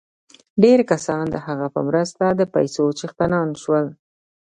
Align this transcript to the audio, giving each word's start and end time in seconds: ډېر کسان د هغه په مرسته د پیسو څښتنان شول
ډېر 0.63 0.79
کسان 0.91 1.23
د 1.29 1.35
هغه 1.45 1.67
په 1.75 1.81
مرسته 1.87 2.23
د 2.39 2.41
پیسو 2.55 2.85
څښتنان 2.99 3.49
شول 3.61 3.85